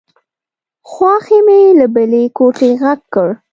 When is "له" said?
1.79-1.85